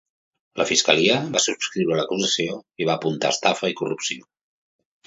La 0.61 0.65
fiscalia 0.69 1.17
va 1.35 1.43
subscriure 1.45 1.99
l’acusació 2.01 2.59
i 2.85 2.89
va 2.93 2.99
apuntar 2.99 3.35
estafa 3.39 3.73
i 3.75 3.79
corrupció. 3.85 4.29